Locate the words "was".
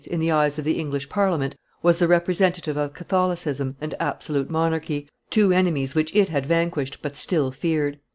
1.83-1.99